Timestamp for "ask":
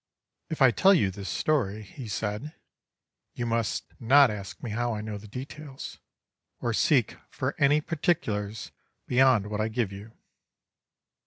4.31-4.63